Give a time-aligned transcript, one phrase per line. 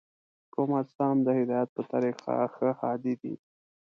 [0.53, 3.33] کوم اجسام د هدایت په طریقه ښه هادي دي؟